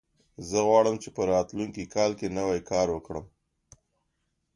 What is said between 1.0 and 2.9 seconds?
چې په راتلونکي کال کې نوی کار